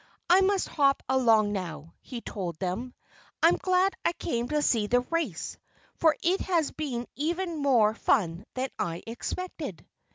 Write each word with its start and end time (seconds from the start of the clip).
"I 0.31 0.41
must 0.41 0.67
hop 0.67 1.03
along 1.07 1.53
now," 1.53 1.93
he 2.01 2.21
told 2.21 2.57
them. 2.57 2.95
"I'm 3.43 3.57
glad 3.57 3.93
I 4.03 4.13
came 4.13 4.47
to 4.49 4.63
see 4.63 4.87
the 4.87 5.01
race, 5.11 5.59
for 5.93 6.15
it 6.23 6.41
has 6.41 6.71
been 6.71 7.05
even 7.15 7.61
more 7.61 7.93
fun 7.93 8.47
than 8.55 8.69
I 8.79 9.03
expected." 9.05 9.85